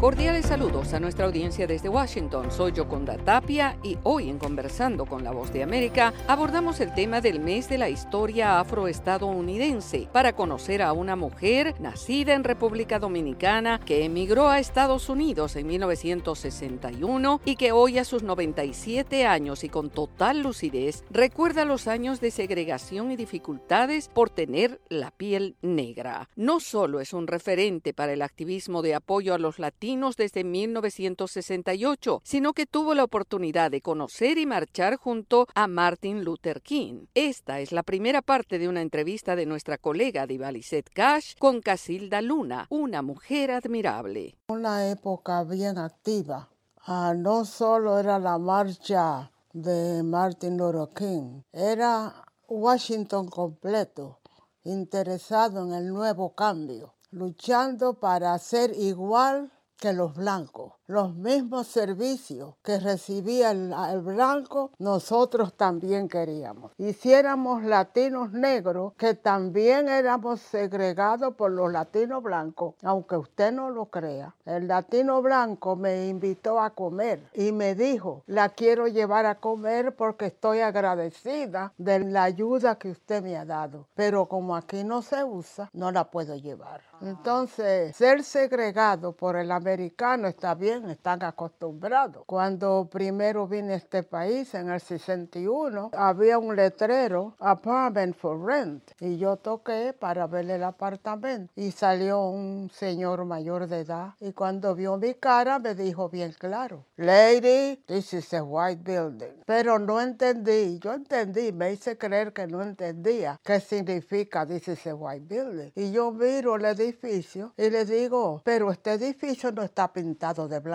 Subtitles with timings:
[0.00, 2.52] Cordiales saludos a nuestra audiencia desde Washington.
[2.52, 7.20] Soy Yoconda Tapia y hoy en Conversando con la Voz de América abordamos el tema
[7.20, 13.80] del mes de la historia afroestadounidense para conocer a una mujer nacida en República Dominicana
[13.84, 19.68] que emigró a Estados Unidos en 1961 y que hoy a sus 97 años y
[19.68, 26.28] con total lucidez recuerda los años de segregación y dificultades por tener la piel negra.
[26.36, 32.20] No solo es un referente para el activismo de apoyo a los latinos, desde 1968,
[32.22, 37.06] sino que tuvo la oportunidad de conocer y marchar junto a Martin Luther King.
[37.14, 42.20] Esta es la primera parte de una entrevista de nuestra colega Divalicet Cash con Casilda
[42.20, 44.36] Luna, una mujer admirable.
[44.48, 46.50] Una época bien activa.
[46.84, 54.20] Ah, no solo era la marcha de Martin Luther King, era Washington completo,
[54.64, 60.77] interesado en el nuevo cambio, luchando para ser igual que los blancos.
[60.88, 66.72] Los mismos servicios que recibía el, blanco, nosotros también queríamos.
[66.78, 73.84] Hiciéramos latinos negros, que también éramos segregados por los latinos blancos, aunque usted no lo
[73.90, 74.34] crea.
[74.46, 79.94] El latino blanco me invitó a comer y me dijo, la quiero llevar a comer
[79.94, 83.88] porque estoy agradecida de la ayuda que usted me ha dado.
[83.94, 86.80] Pero como aquí no se usa, no la puedo llevar.
[87.02, 92.24] Entonces, ser segregado por el americano está bien, están acostumbrados.
[92.26, 98.90] Cuando primero vine a este país, en el 61, había un letrero, Apartment for Rent,
[99.00, 101.52] y yo toqué para ver el apartamento.
[101.56, 106.32] Y salió un señor mayor de edad, y cuando vio mi cara me dijo bien
[106.38, 109.42] claro, Lady, this is a white building.
[109.46, 114.86] Pero no entendí, yo entendí, me hice creer que no entendía qué significa this is
[114.86, 115.70] a white building.
[115.74, 120.60] Y yo miro el edificio y le digo, pero este edificio no está pintado de
[120.60, 120.67] blanco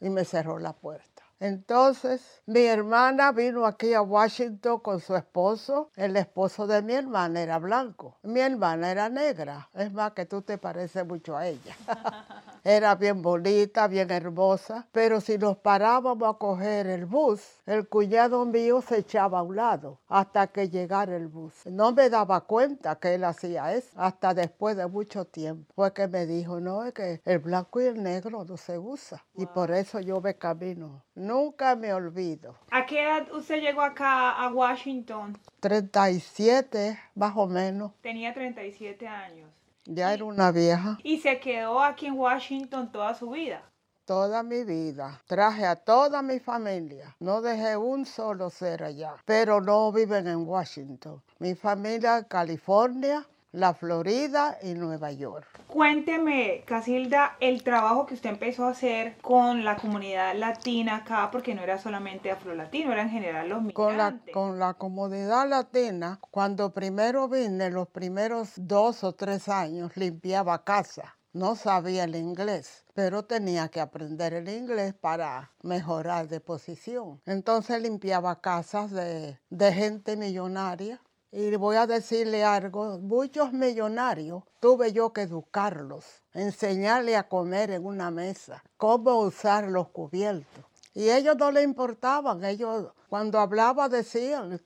[0.00, 1.22] y me cerró la puerta.
[1.38, 5.90] Entonces, mi hermana vino aquí a Washington con su esposo.
[5.94, 8.16] El esposo de mi hermana era blanco.
[8.22, 9.68] Mi hermana era negra.
[9.74, 11.76] Es más que tú te pareces mucho a ella.
[12.66, 14.88] era bien bonita, bien hermosa.
[14.90, 19.54] Pero si nos parábamos a coger el bus, el cuñado mío se echaba a un
[19.54, 21.64] lado hasta que llegara el bus.
[21.66, 25.72] No me daba cuenta que él hacía eso hasta después de mucho tiempo.
[25.76, 29.24] Fue que me dijo, no, es que el blanco y el negro no se usa.
[29.36, 32.56] Y por eso yo me camino Nunca me olvido.
[32.70, 35.38] ¿A qué edad usted llegó acá a Washington?
[35.60, 37.92] 37, más o menos.
[38.02, 39.48] Tenía 37 años.
[39.86, 40.98] Ya era una vieja.
[41.04, 43.62] ¿Y se quedó aquí en Washington toda su vida?
[44.04, 45.20] Toda mi vida.
[45.26, 47.16] Traje a toda mi familia.
[47.18, 49.16] No dejé un solo ser allá.
[49.24, 51.22] Pero no viven en Washington.
[51.38, 55.46] Mi familia en California, la Florida y Nueva York.
[55.66, 61.54] Cuénteme, Casilda, el trabajo que usted empezó a hacer con la comunidad latina acá, porque
[61.54, 64.34] no era solamente afro-latino, era en general los migrantes.
[64.34, 71.16] Con la, comunidad latina, cuando primero vine, los primeros dos o tres años, limpiaba casa.
[71.32, 77.20] No sabía el inglés, pero tenía que aprender el inglés para mejorar de posición.
[77.26, 81.00] Entonces limpiaba casas de, de gente millonaria
[81.38, 87.84] y voy a decirle algo, muchos millonarios tuve yo que educarlos, enseñarle a comer en
[87.84, 90.64] una mesa, cómo usar los cubiertos.
[90.94, 94.58] Y ellos no le importaban, ellos cuando hablaba decían,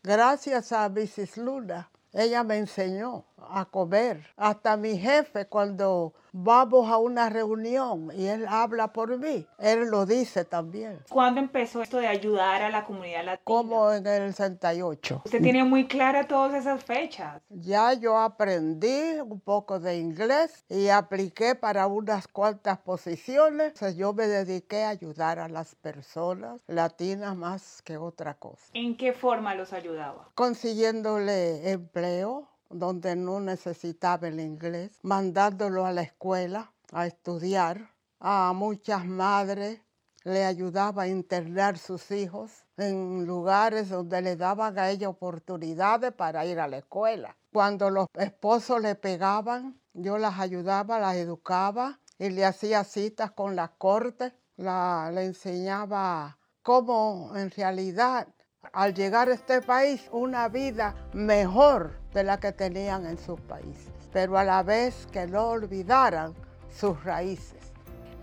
[0.00, 1.38] gracias a Mrs.
[1.38, 4.26] Luna, ella me enseñó a comer.
[4.36, 10.06] Hasta mi jefe cuando vamos a una reunión y él habla por mí, él lo
[10.06, 10.98] dice también.
[11.08, 13.44] ¿Cuándo empezó esto de ayudar a la comunidad latina?
[13.44, 15.22] Como en el 68.
[15.24, 17.42] Usted tiene muy clara todas esas fechas.
[17.50, 23.74] Ya yo aprendí un poco de inglés y apliqué para unas cuantas posiciones.
[23.96, 28.64] yo me dediqué a ayudar a las personas latinas más que otra cosa.
[28.72, 30.30] ¿En qué forma los ayudaba?
[30.34, 37.90] Consiguiéndole empleo donde no necesitaba el inglés, mandándolo a la escuela a estudiar.
[38.20, 39.80] A muchas madres
[40.24, 46.46] le ayudaba a internar sus hijos en lugares donde le daban a ella oportunidades para
[46.46, 47.36] ir a la escuela.
[47.52, 53.56] Cuando los esposos le pegaban, yo las ayudaba, las educaba y le hacía citas con
[53.56, 58.28] la corte, le enseñaba cómo en realidad
[58.72, 63.92] al llegar a este país una vida mejor de la que tenían en sus países,
[64.12, 66.34] pero a la vez que no olvidaran
[66.70, 67.58] sus raíces.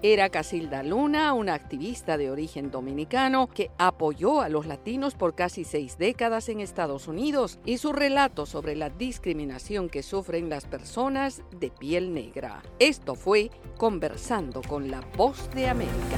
[0.01, 5.65] Era Casilda Luna, una activista de origen dominicano que apoyó a los latinos por casi
[5.65, 11.43] seis décadas en Estados Unidos y su relato sobre la discriminación que sufren las personas
[11.51, 12.63] de piel negra.
[12.79, 16.17] Esto fue Conversando con la Voz de América.